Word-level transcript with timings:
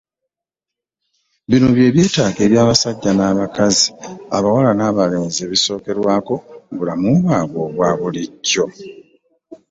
Bino 1.49 1.67
bye 1.75 1.93
byetaago 1.95 2.41
by’abasajja 2.53 3.11
n’abakazi, 3.15 3.87
abawala 4.37 4.71
n’abalenzi 4.75 5.39
ebisookerwako 5.43 6.33
mu 6.67 6.73
bulamu 6.79 7.11
bwabwe 7.23 7.57
obwa 7.67 7.89
bulijjo. 7.99 8.65